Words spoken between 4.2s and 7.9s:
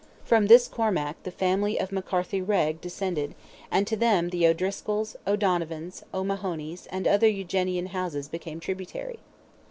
the O'Driscolls, O'Donovans, O'Mahonys, and other Eugenian